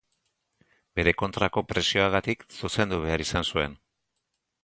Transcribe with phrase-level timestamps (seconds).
[0.99, 3.77] Bere kontrako presioagatik zuzendu behar izan zuen.